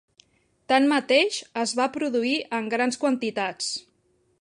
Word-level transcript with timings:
Tanmateix, 0.73 1.37
es 1.65 1.75
va 1.81 1.87
produir 1.99 2.35
en 2.61 2.73
grans 2.75 3.01
quantitats. 3.05 3.73